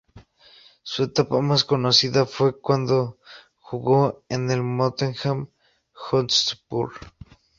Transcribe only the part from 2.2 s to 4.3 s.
fue cuando jugó